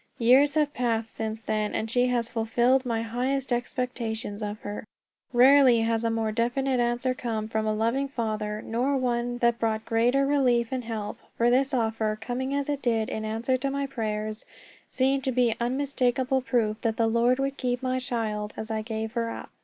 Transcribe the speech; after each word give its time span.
Years 0.17 0.55
have 0.55 0.73
passed 0.73 1.13
since 1.15 1.43
then, 1.43 1.75
and 1.75 1.87
she 1.87 2.07
has 2.07 2.27
fulfilled 2.27 2.87
my 2.87 3.03
highest 3.03 3.53
expectations 3.53 4.41
of 4.41 4.59
her. 4.61 4.83
Rarely 5.31 5.81
has 5.81 6.03
a 6.03 6.09
more 6.09 6.31
definite 6.31 6.79
answer 6.79 7.13
come 7.13 7.47
from 7.47 7.67
a 7.67 7.73
loving 7.75 8.07
Father, 8.07 8.63
nor 8.63 8.97
one 8.97 9.37
that 9.41 9.59
brought 9.59 9.85
greater 9.85 10.25
relief 10.25 10.69
and 10.71 10.85
help; 10.85 11.19
for 11.37 11.51
this 11.51 11.71
offer, 11.71 12.17
coming 12.19 12.51
as 12.55 12.67
it 12.67 12.81
did 12.81 13.09
in 13.11 13.23
answer 13.23 13.57
to 13.57 13.69
my 13.69 13.85
prayers, 13.85 14.43
seemed 14.89 15.23
to 15.25 15.31
be 15.31 15.55
unmistakable 15.59 16.41
proof 16.41 16.81
that 16.81 16.97
the 16.97 17.05
Lord 17.05 17.37
would 17.37 17.55
keep 17.57 17.83
my 17.83 17.99
child 17.99 18.55
as 18.57 18.71
I 18.71 18.81
gave 18.81 19.11
her 19.13 19.29
up. 19.29 19.51